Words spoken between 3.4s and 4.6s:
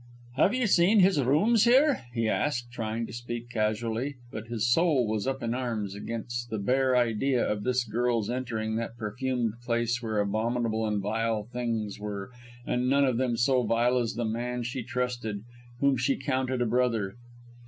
casually; but